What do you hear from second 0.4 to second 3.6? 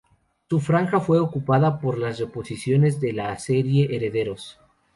Su franja fue ocupada por las reposiciones de la